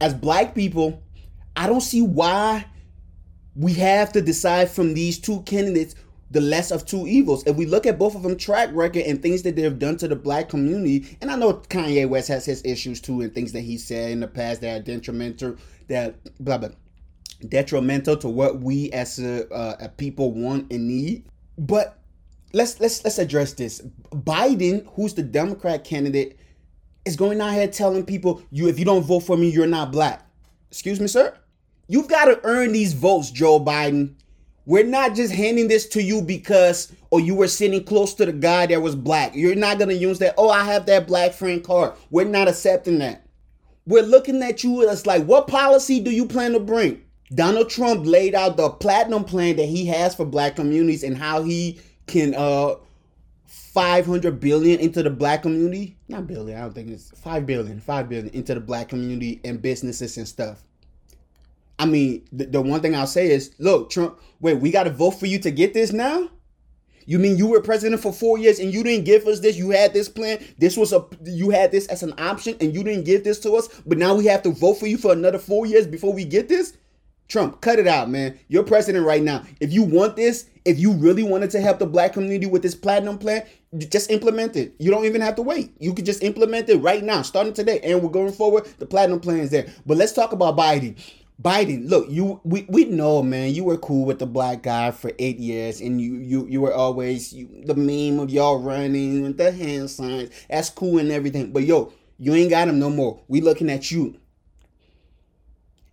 [0.00, 1.02] As black people,
[1.56, 2.66] I don't see why
[3.54, 5.94] we have to decide from these two candidates
[6.30, 7.46] the less of two evils.
[7.46, 10.08] If we look at both of them track record and things that they've done to
[10.08, 13.60] the black community, and I know Kanye West has his issues too and things that
[13.60, 16.70] he said in the past that are detrimental, that blah blah
[17.46, 21.24] detrimental to what we as a, uh, a people want and need.
[21.56, 21.98] But
[22.52, 23.82] let's let's let's address this.
[24.10, 26.38] Biden, who's the Democrat candidate,
[27.04, 29.92] is going out here telling people, "You, if you don't vote for me, you're not
[29.92, 30.26] black."
[30.70, 31.34] Excuse me, sir.
[31.88, 34.14] You've got to earn these votes, Joe Biden.
[34.66, 38.32] We're not just handing this to you because, or you were sitting close to the
[38.34, 39.34] guy that was black.
[39.34, 40.34] You're not gonna use that.
[40.36, 41.94] Oh, I have that black friend card.
[42.10, 43.24] We're not accepting that.
[43.86, 47.02] We're looking at you as like, what policy do you plan to bring?
[47.34, 51.42] Donald Trump laid out the platinum plan that he has for black communities and how
[51.42, 52.76] he can uh
[53.48, 55.96] 500 billion into the black community.
[56.08, 59.62] Not billion, I don't think it's 5 billion, 5 billion into the black community and
[59.62, 60.62] businesses and stuff.
[61.78, 64.90] I mean, the, the one thing I'll say is, look, Trump, wait, we got to
[64.90, 66.28] vote for you to get this now?
[67.06, 69.56] You mean you were president for four years and you didn't give us this?
[69.56, 70.44] You had this plan.
[70.58, 73.52] This was a you had this as an option and you didn't give this to
[73.52, 73.68] us.
[73.86, 76.50] But now we have to vote for you for another four years before we get
[76.50, 76.76] this.
[77.28, 78.38] Trump, cut it out, man.
[78.48, 79.44] You're president right now.
[79.60, 82.74] If you want this, if you really wanted to help the black community with this
[82.74, 84.74] platinum plan, just implement it.
[84.78, 85.72] You don't even have to wait.
[85.78, 87.80] You could just implement it right now, starting today.
[87.82, 88.66] And we're going forward.
[88.78, 89.66] The platinum plan is there.
[89.84, 90.98] But let's talk about Biden.
[91.40, 95.12] Biden, look, you we, we know, man, you were cool with the black guy for
[95.20, 99.36] eight years, and you you you were always you, the meme of y'all running with
[99.36, 100.30] the hand signs.
[100.50, 101.52] That's cool and everything.
[101.52, 103.22] But yo, you ain't got him no more.
[103.28, 104.18] We looking at you.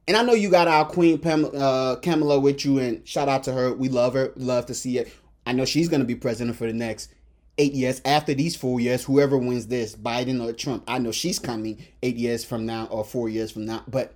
[0.08, 3.54] And I know you got our queen Pamela, uh, with you, and shout out to
[3.54, 3.74] her.
[3.74, 4.34] We love her.
[4.36, 5.12] Love to see it.
[5.48, 7.12] I know she's gonna be president for the next
[7.58, 8.02] eight years.
[8.06, 12.18] After these four years, whoever wins this, Biden or Trump, I know she's coming eight
[12.18, 13.84] years from now or four years from now.
[13.88, 14.14] But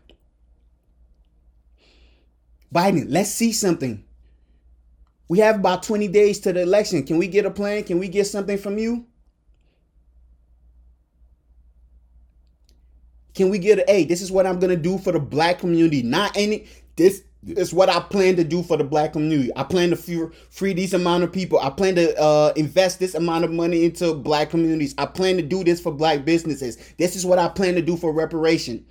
[2.74, 4.04] Biden, let's see something.
[5.28, 7.04] We have about 20 days to the election.
[7.04, 7.84] Can we get a plan?
[7.84, 9.06] Can we get something from you?
[13.36, 16.02] Can we get a hey, this is what I'm gonna do for the black community?
[16.02, 19.52] Not any this is what I plan to do for the black community.
[19.56, 21.60] I plan to free, free these amount of people.
[21.60, 24.94] I plan to uh, invest this amount of money into black communities.
[24.98, 26.78] I plan to do this for black businesses.
[26.98, 28.86] This is what I plan to do for reparation.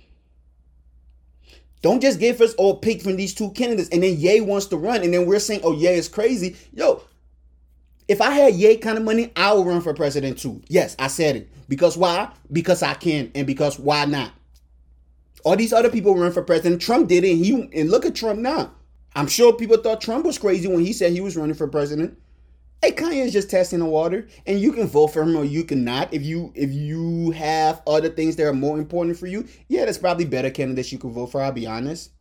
[1.81, 4.77] Don't just give us all pick from these two candidates and then Ye wants to
[4.77, 6.57] run and then we're saying, oh, Ye is crazy.
[6.73, 7.03] Yo,
[8.07, 10.61] if I had Ye kind of money, I would run for president too.
[10.67, 11.49] Yes, I said it.
[11.69, 12.33] Because why?
[12.51, 14.33] Because I can and because why not?
[15.45, 16.81] All these other people run for president.
[16.81, 18.73] Trump did it, and he and look at Trump now.
[19.15, 22.17] I'm sure people thought Trump was crazy when he said he was running for president.
[22.81, 25.63] Hey, Kanye is just testing the water, and you can vote for him or you
[25.63, 26.13] cannot.
[26.13, 29.97] If you if you have other things that are more important for you, yeah, that's
[29.97, 31.41] probably better candidates you can vote for.
[31.41, 32.11] I'll be honest.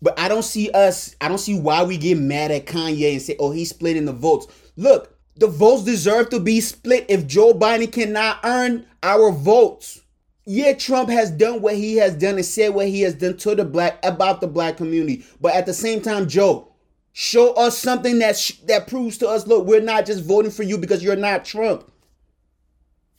[0.00, 1.16] But I don't see us.
[1.20, 4.12] I don't see why we get mad at Kanye and say, "Oh, he's splitting the
[4.12, 10.02] votes." Look, the votes deserve to be split if Joe Biden cannot earn our votes
[10.44, 13.54] yeah, Trump has done what he has done and said what he has done to
[13.54, 15.24] the black about the black community.
[15.40, 16.72] But at the same time, Joe,
[17.12, 20.64] show us something that sh- that proves to us, look, we're not just voting for
[20.64, 21.88] you because you're not Trump.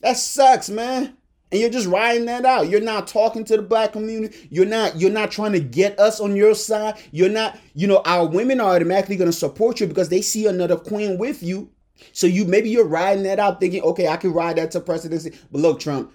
[0.00, 1.16] That sucks, man.
[1.50, 2.68] And you're just riding that out.
[2.68, 4.48] You're not talking to the black community.
[4.50, 6.98] You're not you're not trying to get us on your side.
[7.10, 10.46] You're not, you know, our women are automatically going to support you because they see
[10.46, 11.70] another queen with you.
[12.12, 15.32] So you maybe you're riding that out thinking, "Okay, I can ride that to presidency."
[15.50, 16.12] But look, Trump,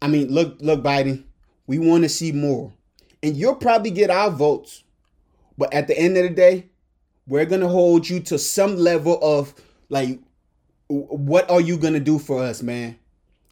[0.00, 1.24] I mean, look, look, Biden,
[1.66, 2.72] we want to see more.
[3.22, 4.84] And you'll probably get our votes.
[5.58, 6.66] But at the end of the day,
[7.26, 9.54] we're to hold you to some level of
[9.88, 10.20] like,
[10.88, 12.98] what are you to do for us, man?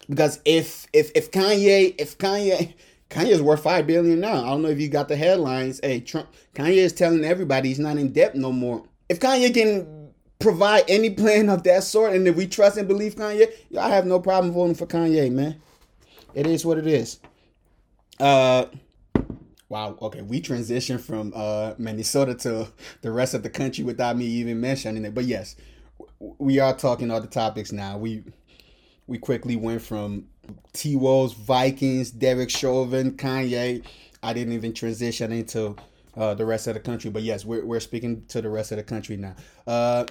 [0.08, 2.74] Because if, if, if Kanye, if Kanye,
[3.10, 4.44] Kanye is worth five billion now.
[4.44, 5.80] I don't know if you got the headlines.
[5.82, 8.84] Hey, Trump, Kanye is telling everybody he's not in debt no more.
[9.08, 10.03] If Kanye can
[10.44, 14.04] provide any plan of that sort, and if we trust and believe Kanye, I have
[14.04, 15.60] no problem voting for Kanye, man.
[16.34, 17.18] It is what it is.
[18.20, 18.66] Uh,
[19.70, 19.96] wow.
[20.02, 22.68] Okay, we transitioned from uh Minnesota to
[23.00, 25.14] the rest of the country without me even mentioning it.
[25.14, 25.56] But yes,
[26.20, 27.96] we are talking all the topics now.
[27.96, 28.24] We
[29.06, 30.26] we quickly went from
[30.74, 33.82] T Wolves, Vikings, Derek Chauvin, Kanye.
[34.22, 35.76] I didn't even transition into
[36.16, 38.76] uh, the rest of the country, but yes, we're we're speaking to the rest of
[38.76, 39.34] the country now.
[39.66, 40.04] Uh,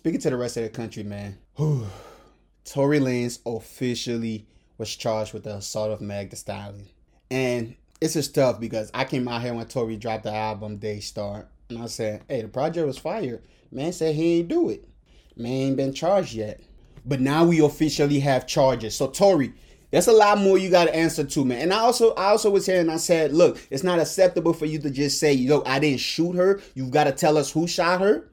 [0.00, 1.36] speaking to the rest of the country, man.
[1.56, 1.86] Whew.
[2.64, 4.46] Tory Lanez officially
[4.78, 6.88] was charged with the assault of Meg Thee Stallion,
[7.30, 11.48] and it's just tough because I came out here when Tory dropped the album Daystar,
[11.68, 14.88] and I said, "Hey, the project was fired." Man said he ain't do it.
[15.36, 16.62] Man ain't been charged yet.
[17.04, 18.96] But now we officially have charges.
[18.96, 19.52] So Tory,
[19.90, 21.60] that's a lot more you got to answer to, man.
[21.60, 24.64] And I also, I also was here and I said, look, it's not acceptable for
[24.64, 26.60] you to just say, yo, I didn't shoot her.
[26.74, 28.29] You've got to tell us who shot her.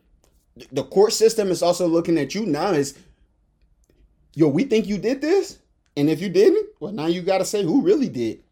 [0.72, 2.72] The court system is also looking at you now.
[2.72, 2.98] Is
[4.34, 5.60] yo, we think you did this,
[5.96, 8.43] and if you didn't, well, now you got to say who really did.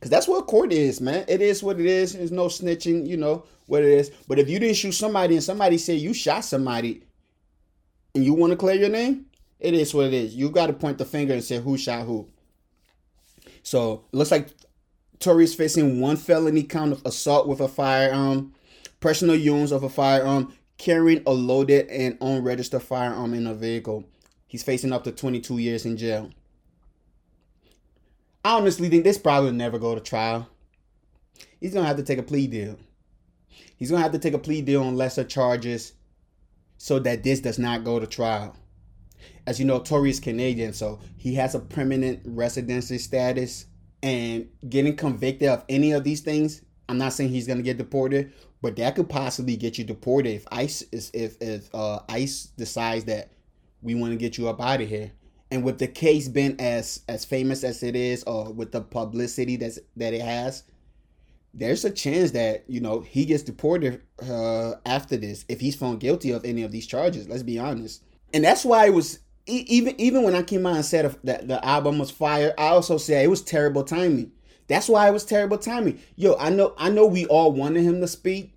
[0.00, 1.26] Cause that's what court is, man.
[1.28, 2.14] It is what it is.
[2.14, 4.10] There's no snitching, you know what it is.
[4.26, 7.02] But if you didn't shoot somebody and somebody said you shot somebody,
[8.14, 9.26] and you want to clear your name,
[9.58, 10.34] it is what it is.
[10.34, 12.28] You got to point the finger and say who shot who.
[13.62, 14.48] So it looks like
[15.18, 18.54] Tory's facing one felony count of assault with a firearm,
[19.00, 24.02] personal use of a firearm, carrying a loaded and unregistered firearm in a vehicle.
[24.46, 26.30] He's facing up to 22 years in jail.
[28.42, 30.48] I honestly think this probably will never go to trial.
[31.60, 32.78] He's gonna have to take a plea deal.
[33.76, 35.92] He's gonna have to take a plea deal on lesser charges
[36.78, 38.56] so that this does not go to trial.
[39.46, 43.66] As you know, Tory is Canadian, so he has a permanent residency status.
[44.02, 48.32] And getting convicted of any of these things, I'm not saying he's gonna get deported,
[48.62, 53.04] but that could possibly get you deported if ICE is if if uh, ICE decides
[53.04, 53.30] that
[53.82, 55.12] we want to get you up out of here.
[55.50, 59.56] And with the case being as as famous as it is, or with the publicity
[59.56, 60.62] that's that it has,
[61.52, 66.00] there's a chance that you know he gets deported uh, after this if he's found
[66.00, 67.28] guilty of any of these charges.
[67.28, 70.84] Let's be honest, and that's why it was even even when I came out and
[70.84, 74.32] said that the album was fire, I also said it was terrible timing.
[74.70, 75.98] That's why it was terrible timing.
[76.14, 78.54] Yo, I know I know we all wanted him to speak.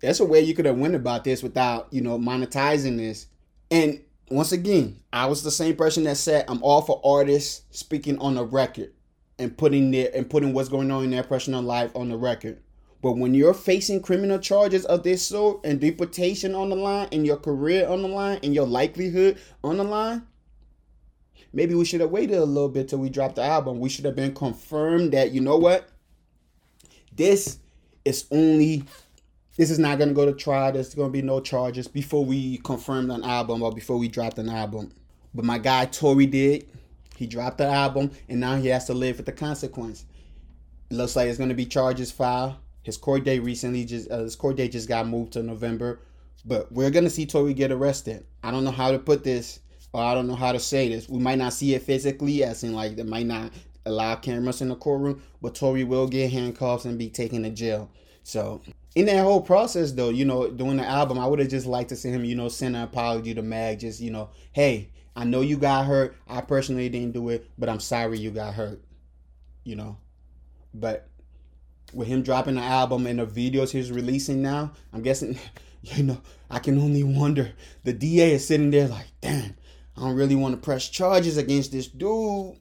[0.00, 3.28] That's a way you could have went about this without, you know, monetizing this.
[3.70, 8.18] And once again, I was the same person that said I'm all for artists speaking
[8.18, 8.92] on the record
[9.38, 12.60] and putting their and putting what's going on in their personal life on the record.
[13.00, 17.24] But when you're facing criminal charges of this sort and deportation on the line and
[17.24, 20.26] your career on the line and your likelihood on the line,
[21.52, 23.78] maybe we should have waited a little bit till we dropped the album.
[23.78, 25.88] We should have been confirmed that you know what?
[27.14, 27.58] This
[28.04, 28.84] is only
[29.56, 30.72] this is not gonna go to trial.
[30.72, 34.48] There's gonna be no charges before we confirmed an album or before we dropped an
[34.48, 34.92] album.
[35.34, 36.68] But my guy Tory did.
[37.16, 40.06] He dropped the album and now he has to live with the consequence.
[40.90, 42.54] It looks like it's gonna be charges filed.
[42.82, 46.00] His court date recently just uh, his court date just got moved to November.
[46.44, 48.24] But we're gonna see Tory get arrested.
[48.42, 49.60] I don't know how to put this,
[49.92, 51.08] or I don't know how to say this.
[51.08, 53.52] We might not see it physically, as in like they might not
[53.84, 57.90] allow cameras in the courtroom, but Tory will get handcuffs and be taken to jail.
[58.22, 58.62] So
[58.94, 61.88] in that whole process though, you know, doing the album, I would have just liked
[61.90, 65.24] to see him, you know, send an apology to Mag, just, you know, hey, I
[65.24, 66.16] know you got hurt.
[66.26, 68.80] I personally didn't do it, but I'm sorry you got hurt.
[69.64, 69.96] You know.
[70.74, 71.08] But
[71.92, 75.38] with him dropping the album and the videos he's releasing now, I'm guessing,
[75.82, 77.52] you know, I can only wonder.
[77.84, 79.54] The DA is sitting there like, damn,
[79.96, 82.56] I don't really want to press charges against this dude.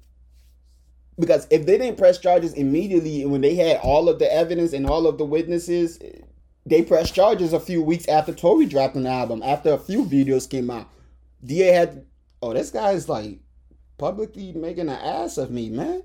[1.19, 4.87] Because if they didn't press charges immediately when they had all of the evidence and
[4.87, 5.99] all of the witnesses,
[6.65, 10.49] they pressed charges a few weeks after Tory dropped an album, after a few videos
[10.49, 10.89] came out.
[11.43, 12.05] DA had,
[12.41, 13.39] oh, this guy's like
[13.97, 16.03] publicly making an ass of me, man.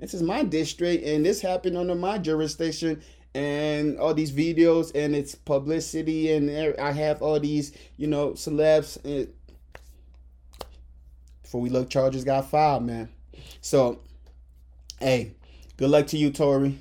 [0.00, 3.02] This is my district, and this happened under my jurisdiction,
[3.34, 9.02] and all these videos, and it's publicity, and I have all these, you know, celebs.
[9.04, 9.32] And
[11.46, 13.08] before we look, charges got filed, man.
[13.60, 14.00] So,
[14.98, 15.36] hey,
[15.76, 16.76] good luck to you, Tory.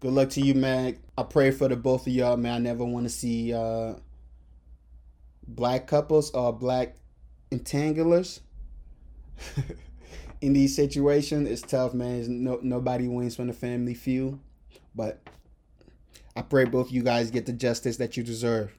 [0.00, 0.98] Good luck to you, Meg.
[1.16, 2.54] I pray for the both of y'all, man.
[2.54, 3.94] I never want to see uh,
[5.46, 6.96] black couples or black
[7.52, 8.40] entanglers.
[10.40, 12.42] in these situations, it's tough, man.
[12.42, 14.40] no, nobody wins from the family feud.
[14.96, 15.20] But
[16.34, 18.76] I pray both you guys get the justice that you deserve.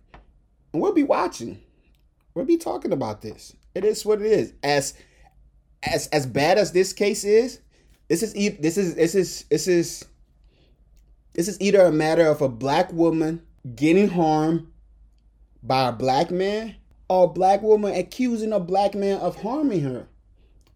[0.73, 1.61] And we'll be watching.
[2.33, 3.55] We'll be talking about this.
[3.75, 4.53] It is what it is.
[4.63, 4.93] As
[5.83, 7.59] as as bad as this case is,
[8.07, 10.05] this is this is this is this is
[11.33, 13.41] This is either a matter of a black woman
[13.75, 14.67] getting harmed
[15.63, 16.75] by a black man
[17.09, 20.07] or a black woman accusing a black man of harming her.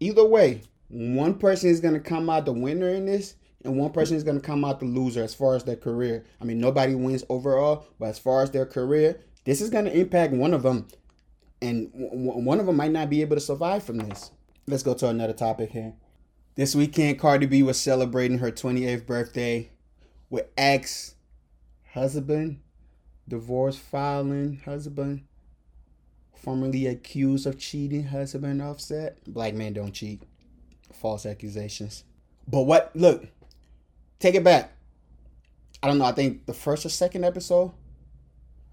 [0.00, 3.90] Either way, one person is going to come out the winner in this and one
[3.90, 6.24] person is going to come out the loser as far as their career.
[6.40, 9.98] I mean, nobody wins overall, but as far as their career, this is going to
[9.98, 10.86] impact one of them.
[11.62, 14.30] And one of them might not be able to survive from this.
[14.66, 15.94] Let's go to another topic here.
[16.54, 19.70] This weekend, Cardi B was celebrating her 28th birthday
[20.30, 21.14] with ex
[21.92, 22.60] husband,
[23.28, 25.24] divorce filing husband,
[26.34, 29.22] formerly accused of cheating husband Offset.
[29.26, 30.22] Black men don't cheat.
[30.92, 32.04] False accusations.
[32.48, 32.90] But what?
[32.94, 33.26] Look,
[34.18, 34.72] take it back.
[35.82, 36.04] I don't know.
[36.04, 37.72] I think the first or second episode.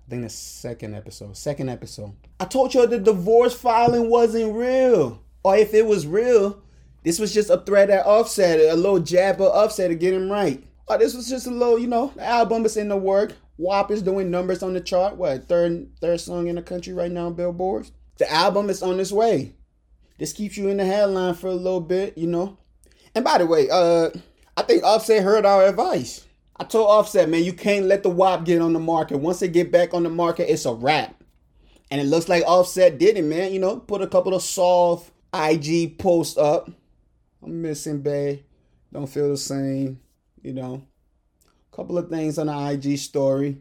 [0.05, 1.37] I think the second episode.
[1.37, 2.13] Second episode.
[2.39, 5.23] I told you the divorce filing wasn't real.
[5.43, 6.61] Or if it was real,
[7.03, 10.31] this was just a threat at Offset, a little jab of Offset to get him
[10.31, 10.63] right.
[10.87, 13.33] Oh, this was just a little, you know, the album is in the work.
[13.57, 15.15] WAP is doing numbers on the chart.
[15.15, 17.89] What third third song in the country right now on Billboard.
[18.17, 19.53] The album is on its way.
[20.17, 22.57] This keeps you in the headline for a little bit, you know.
[23.15, 24.09] And by the way, uh,
[24.57, 26.25] I think Offset heard our advice.
[26.57, 29.17] I told Offset, man, you can't let the WAP get on the market.
[29.17, 31.23] Once it get back on the market, it's a wrap.
[31.89, 33.51] And it looks like Offset did it, man.
[33.53, 36.69] You know, put a couple of soft IG posts up.
[37.41, 38.43] I'm missing Bay.
[38.91, 39.99] Don't feel the same.
[40.41, 40.83] You know,
[41.71, 43.57] a couple of things on the IG story.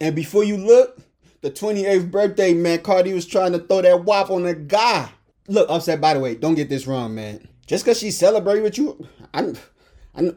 [0.00, 0.98] And before you look,
[1.42, 5.08] the 28th birthday, man, Cardi was trying to throw that WAP on a guy.
[5.48, 7.46] Look, Offset, by the way, don't get this wrong, man.
[7.66, 9.56] Just because she celebrated with you, I'm,
[10.14, 10.36] I'm,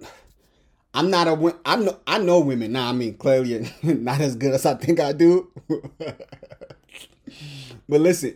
[0.94, 2.72] I'm not a, I know, I know women.
[2.72, 5.52] Now, nah, I mean, clearly not as good as I think I do.
[7.88, 8.36] but listen,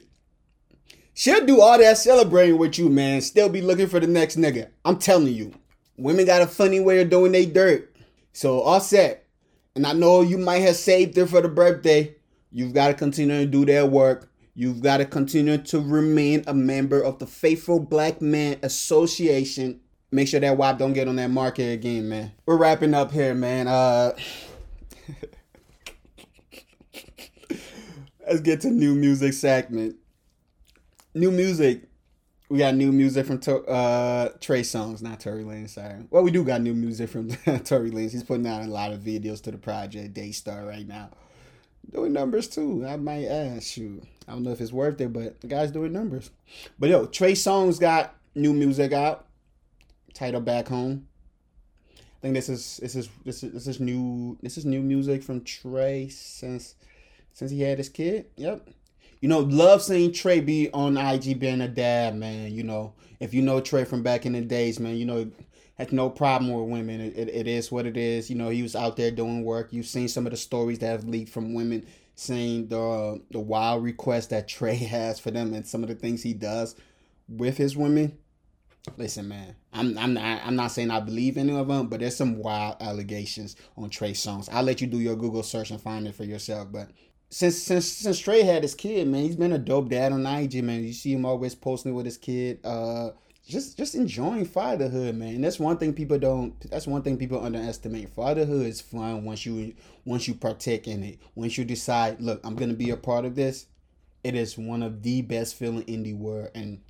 [1.13, 3.21] she'll do all that celebrating with you, man.
[3.21, 4.69] Still be looking for the next nigga.
[4.85, 5.53] I'm telling you,
[5.97, 7.93] women got a funny way of doing they dirt.
[8.33, 9.25] So Offset.
[9.75, 12.15] and I know you might have saved her for the birthday.
[12.51, 14.29] You've got to continue to do that work.
[14.55, 19.81] You've got to continue to remain a member of the Faithful Black Man Association.
[20.13, 22.31] Make sure that WAP don't get on that market again, man.
[22.45, 23.67] We're wrapping up here, man.
[23.67, 24.15] Uh
[28.27, 29.97] Let's get to new music segment.
[31.13, 31.83] New music.
[32.49, 35.71] We got new music from uh, Trey Songz, not Tory Lanez.
[35.71, 36.05] Sorry.
[36.09, 37.29] Well, we do got new music from
[37.63, 38.11] Tory Lanez.
[38.11, 41.09] He's putting out a lot of videos to the project Daystar right now
[41.91, 42.85] doing numbers too.
[42.87, 44.01] I might ask you.
[44.27, 46.29] I don't know if it's worth it, but the guy's doing numbers.
[46.79, 49.25] But yo, Trey Songz got new music out.
[50.13, 51.07] Title Back Home.
[51.97, 55.23] I think this is this is this is this is new this is new music
[55.23, 56.75] from Trey since
[57.33, 58.27] since he had his kid.
[58.37, 58.69] Yep.
[59.19, 62.51] You know, love seeing Trey be on IG being a dad, man.
[62.51, 65.31] You know, if you know Trey from back in the days, man, you know
[65.75, 67.01] has no problem with women.
[67.01, 68.29] It, it, it is what it is.
[68.29, 69.73] You know, he was out there doing work.
[69.73, 73.83] You've seen some of the stories that have leaked from women saying the the wild
[73.83, 76.75] request that Trey has for them and some of the things he does
[77.27, 78.17] with his women.
[78.97, 82.17] Listen, man, I'm I'm not I'm not saying I believe any of them, but there's
[82.17, 84.49] some wild allegations on Trey Songz.
[84.51, 86.69] I'll let you do your Google search and find it for yourself.
[86.69, 86.89] But
[87.29, 90.61] since since since Trey had his kid, man, he's been a dope dad on IG,
[90.63, 90.83] man.
[90.83, 92.59] You see him always posting with his kid.
[92.65, 93.11] Uh,
[93.47, 95.39] just just enjoying fatherhood, man.
[95.39, 96.53] That's one thing people don't.
[96.69, 98.09] That's one thing people underestimate.
[98.09, 101.19] Fatherhood is fun once you once you partake in it.
[101.35, 103.65] Once you decide, look, I'm gonna be a part of this.
[104.25, 106.81] It is one of the best feeling in the world, and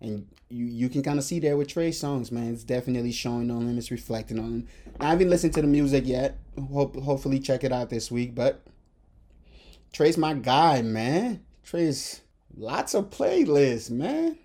[0.00, 2.52] and you you can kind of see that with Trey Songz, man.
[2.52, 3.78] It's definitely showing on him.
[3.78, 4.68] It's reflecting on him.
[4.98, 6.38] I haven't listened to the music yet.
[6.72, 8.34] Hope hopefully check it out this week.
[8.34, 8.62] But
[9.92, 11.44] Trey's my guy, man.
[11.64, 12.22] Trey's
[12.56, 14.38] lots of playlists, man.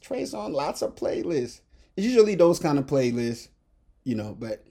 [0.00, 1.60] Trey's on lots of playlists.
[1.96, 3.48] It's usually those kind of playlists,
[4.04, 4.64] you know, but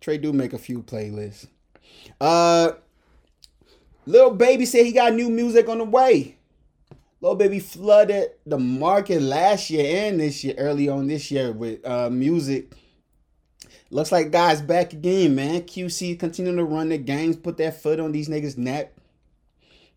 [0.00, 1.48] Trey do make a few playlists.
[2.20, 2.72] Uh
[4.06, 6.36] Lil Baby said he got new music on the way.
[7.24, 11.84] Lil Baby flooded the market last year and this year, early on this year with
[11.86, 12.74] uh music.
[13.88, 15.62] Looks like guys back again, man.
[15.62, 18.92] QC continuing to run the games, put their foot on these niggas' neck.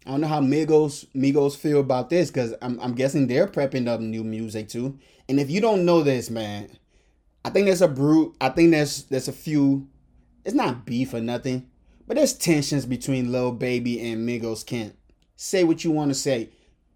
[0.05, 3.89] I don't know how Migos Migos feel about this because I'm, I'm guessing they're prepping
[3.89, 4.97] up new music too.
[5.27, 6.69] And if you don't know this, man,
[7.43, 8.37] I think there's a brute.
[8.39, 9.89] I think there's there's a few.
[10.45, 11.69] It's not beef or nothing,
[12.07, 14.95] but there's tensions between Lil Baby and Migos Kent.
[15.35, 16.51] Say what you want to say.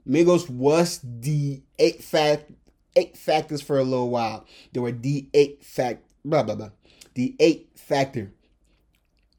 [0.07, 2.51] Migos was the eight fact
[2.95, 4.45] eight factors for a little while.
[4.73, 6.69] There were the eight fact blah blah blah.
[7.13, 8.31] The eight factor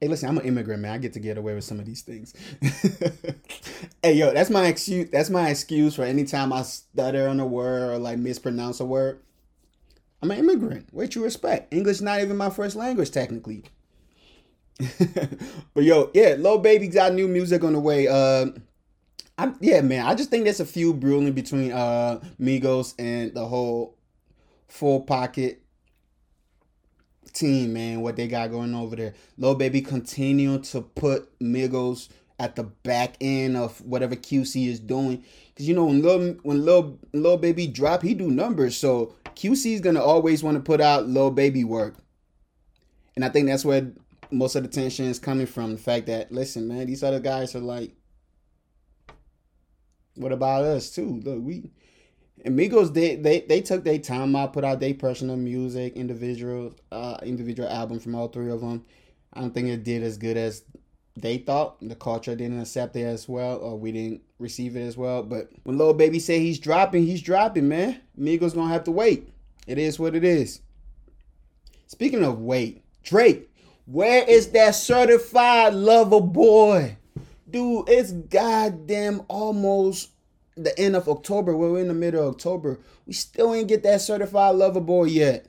[0.03, 0.95] Hey, listen, I'm an immigrant, man.
[0.95, 2.35] I get to get away with some of these things.
[4.03, 5.09] hey, yo, that's my excuse.
[5.11, 9.21] That's my excuse for anytime I stutter on a word or like mispronounce a word.
[10.21, 10.89] I'm an immigrant.
[10.91, 11.73] What you expect?
[11.73, 13.63] English not even my first language, technically.
[15.73, 18.09] but yo, yeah, Lil Baby got new music on the way.
[18.09, 18.47] Uh,
[19.39, 20.07] I'm, yeah, man.
[20.07, 23.97] I just think there's a few brewing between uh Migos and the whole
[24.69, 25.63] full pocket
[27.33, 28.03] team, man.
[28.03, 29.15] What they got going over there.
[29.39, 32.09] Lil Baby continue to put Migos
[32.39, 35.25] at the back end of whatever QC is doing.
[35.57, 38.77] Cause you know when Lil when Lil Lil Baby drop, he do numbers.
[38.77, 41.95] So QC is gonna always want to put out Lil Baby work.
[43.15, 43.93] And I think that's where
[44.31, 45.73] most of the tension is coming from.
[45.73, 47.93] The fact that listen, man, these other guys are like,
[50.15, 51.21] what about us too?
[51.25, 51.71] Look, we
[52.45, 57.19] Amigos they they they took their time out, put out their personal music, individual uh
[57.23, 58.85] individual album from all three of them.
[59.33, 60.65] I don't think it did as good as
[61.17, 64.97] they thought the culture didn't accept it as well, or we didn't receive it as
[64.97, 65.23] well.
[65.23, 68.01] But when Lil Baby say he's dropping, he's dropping, man.
[68.19, 69.29] Migos gonna have to wait.
[69.67, 70.61] It is what it is.
[71.87, 73.51] Speaking of wait, Drake,
[73.87, 76.97] where is that certified lover boy?
[77.53, 80.11] Dude, it's goddamn almost
[80.57, 81.55] the end of October.
[81.55, 82.81] We're in the middle of October.
[83.07, 85.47] We still ain't get that certified lover boy yet.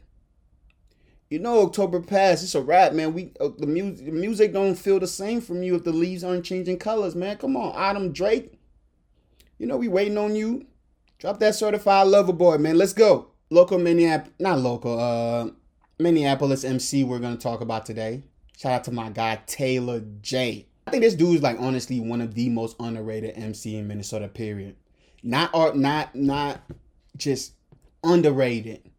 [1.30, 2.44] You know, October passed.
[2.44, 3.14] It's a wrap, man.
[3.14, 6.24] We uh, the music, the music don't feel the same from you if the leaves
[6.24, 7.38] aren't changing colors, man.
[7.38, 8.60] Come on, Adam Drake.
[9.58, 10.68] You know we waiting on you.
[11.20, 12.78] Drop that certified lover boy, man.
[12.78, 13.30] Let's go.
[13.50, 15.00] Local Minneapolis, not local.
[15.00, 15.52] Uh,
[15.98, 17.04] Minneapolis MC.
[17.04, 18.24] We're gonna talk about today.
[18.58, 20.68] Shout out to my guy Taylor J.
[20.94, 24.28] Think this dude is like honestly one of the most underrated MC in Minnesota.
[24.28, 24.76] Period.
[25.24, 26.62] Not art, not not
[27.18, 27.54] just
[28.04, 28.92] underrated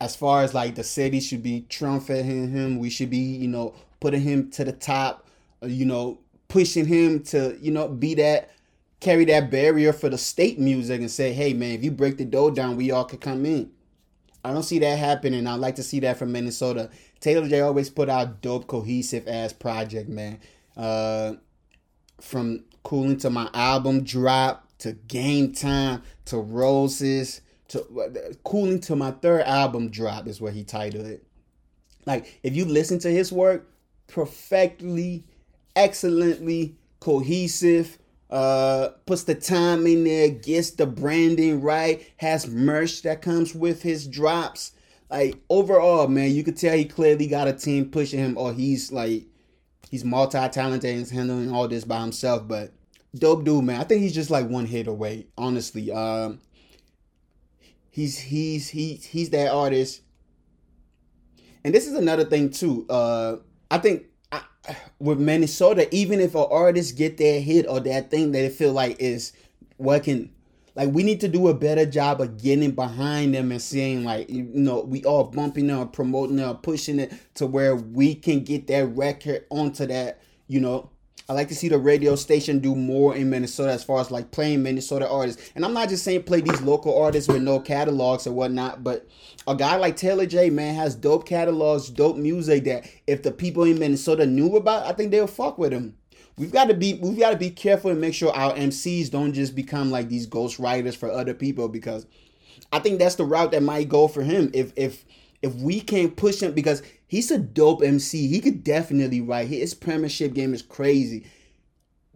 [0.00, 3.74] as far as like the city should be trumpeting him, we should be, you know,
[4.00, 5.26] putting him to the top,
[5.62, 6.18] uh, you know,
[6.48, 8.50] pushing him to, you know, be that
[9.00, 12.24] carry that barrier for the state music and say, hey man, if you break the
[12.24, 13.70] door down, we all could come in.
[14.42, 15.46] I don't see that happening.
[15.46, 16.88] I'd like to see that from Minnesota.
[17.20, 20.38] Taylor J always put out dope, cohesive ass project, man.
[20.76, 21.34] Uh,
[22.20, 29.10] from cooling to my album drop to game time to roses to cooling to my
[29.10, 31.24] third album drop is what he titled it.
[32.04, 33.68] Like if you listen to his work,
[34.06, 35.24] perfectly,
[35.74, 37.98] excellently cohesive,
[38.30, 43.82] uh puts the time in there, gets the branding right, has merch that comes with
[43.82, 44.72] his drops.
[45.10, 48.92] Like overall, man, you could tell he clearly got a team pushing him, or he's
[48.92, 49.24] like
[49.90, 52.46] he's multi-talented and he's handling all this by himself.
[52.46, 52.72] But
[53.14, 53.80] dope dude, man.
[53.80, 55.90] I think he's just like one hit away, honestly.
[55.92, 56.40] Um,
[57.96, 60.02] He's he's he's he's that artist.
[61.64, 62.84] And this is another thing too.
[62.90, 63.36] Uh,
[63.70, 64.42] I think I,
[64.98, 68.74] with Minnesota, even if an artist get their hit or that thing that they feel
[68.74, 69.32] like is
[69.78, 70.30] working,
[70.76, 74.30] like we need to do a better job of getting behind them and saying like
[74.30, 78.68] you know we all bumping them, promoting them, pushing it to where we can get
[78.68, 80.90] that record onto that you know
[81.28, 84.30] I like to see the radio station do more in Minnesota as far as like
[84.30, 85.50] playing Minnesota artists.
[85.56, 89.08] And I'm not just saying play these local artists with no catalogs or whatnot, but
[89.48, 93.64] a guy like Taylor J, man, has dope catalogs, dope music that if the people
[93.64, 95.96] in Minnesota knew about, I think they'll fuck with him.
[96.38, 99.32] We've got to be we've got to be careful and make sure our MCs don't
[99.32, 102.06] just become like these ghost writers for other people because
[102.72, 104.50] I think that's the route that might go for him.
[104.52, 105.04] If if
[105.42, 108.26] if we can't push him because he's a dope MC.
[108.26, 109.48] He could definitely write.
[109.48, 111.26] His premiership game is crazy.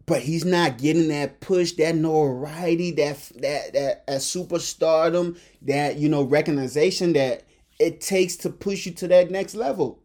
[0.06, 6.08] But he's not getting that push, that notoriety, that that that, that superstardom, that you
[6.08, 7.44] know recognition that
[7.78, 10.02] it takes to push you to that next level.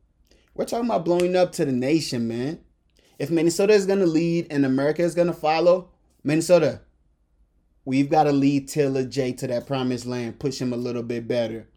[0.53, 2.59] We're talking about blowing up to the nation, man.
[3.17, 5.89] If Minnesota is gonna lead and America is gonna follow,
[6.23, 6.81] Minnesota,
[7.85, 11.27] we've got to lead Taylor J to that promised land, push him a little bit
[11.27, 11.67] better.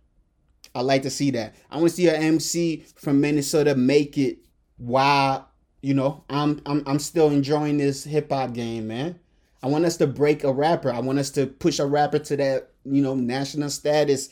[0.75, 1.55] I like to see that.
[1.71, 4.39] I want to see an MC from Minnesota make it
[4.79, 5.51] while
[5.83, 9.19] you know I'm I'm I'm still enjoying this hip hop game, man.
[9.63, 10.91] I want us to break a rapper.
[10.91, 14.31] I want us to push a rapper to that you know national status.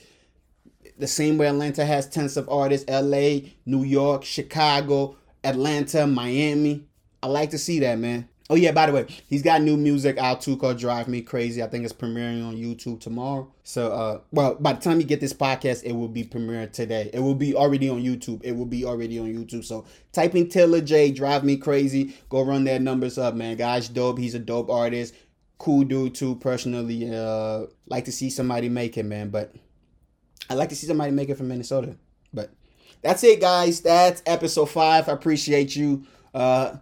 [0.99, 6.87] The same way Atlanta has tons of artists, L.A., New York, Chicago, Atlanta, Miami.
[7.27, 8.29] I like to see that, man.
[8.49, 11.61] Oh yeah, by the way, he's got new music out too called Drive Me Crazy.
[11.61, 13.53] I think it's premiering on YouTube tomorrow.
[13.64, 17.11] So uh well by the time you get this podcast, it will be premiering today.
[17.12, 18.45] It will be already on YouTube.
[18.45, 19.64] It will be already on YouTube.
[19.64, 22.14] So type in Taylor J, Drive Me Crazy.
[22.29, 23.57] Go run their numbers up, man.
[23.57, 24.18] Guy's dope.
[24.18, 25.12] He's a dope artist.
[25.59, 27.11] Cool dude too, personally.
[27.12, 29.31] Uh like to see somebody make it, man.
[29.31, 29.53] But
[30.49, 31.97] I like to see somebody make it from Minnesota.
[32.33, 32.53] But
[33.03, 33.81] that's it, guys.
[33.81, 35.09] That's episode five.
[35.09, 36.07] I appreciate you.
[36.33, 36.77] Uh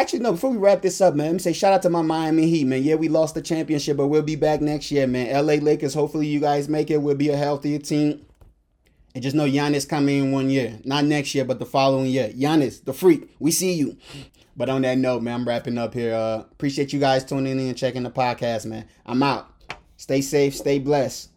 [0.00, 2.00] Actually, no, before we wrap this up, man, let me say shout out to my
[2.00, 2.82] Miami Heat, man.
[2.82, 5.30] Yeah, we lost the championship, but we'll be back next year, man.
[5.44, 7.02] LA Lakers, hopefully you guys make it.
[7.02, 8.24] We'll be a healthier team.
[9.14, 10.78] And just know Giannis coming in one year.
[10.84, 12.30] Not next year, but the following year.
[12.30, 13.28] Giannis, the freak.
[13.38, 13.98] We see you.
[14.56, 16.14] But on that note, man, I'm wrapping up here.
[16.14, 18.86] Uh, appreciate you guys tuning in and checking the podcast, man.
[19.04, 19.52] I'm out.
[19.98, 21.28] Stay safe, stay blessed.